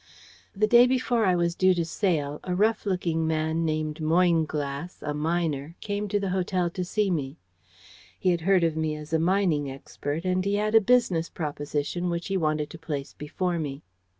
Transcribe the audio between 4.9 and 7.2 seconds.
a miner, came to the hotel to see